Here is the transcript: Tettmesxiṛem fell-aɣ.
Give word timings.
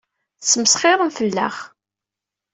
Tettmesxiṛem 0.39 1.09
fell-aɣ. 1.17 1.55